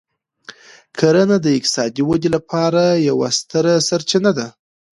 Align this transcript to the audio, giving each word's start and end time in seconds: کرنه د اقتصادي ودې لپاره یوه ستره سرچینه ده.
کرنه 0.97 1.37
د 1.41 1.47
اقتصادي 1.57 2.01
ودې 2.05 2.29
لپاره 2.35 2.81
یوه 3.09 3.27
ستره 3.39 3.73
سرچینه 3.87 4.31
ده. 4.37 4.47